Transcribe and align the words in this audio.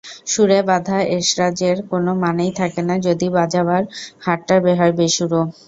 সুরে-বাঁধা 0.27 0.97
এসরাজের 1.15 1.77
কোনো 1.91 2.11
মানেই 2.23 2.51
থাকে 2.59 2.81
না 2.83 2.95
যদি 3.07 3.27
বাজাবার 3.37 3.81
হাতটা 4.25 4.55
হয় 4.79 4.93
বেসুরো। 4.99 5.41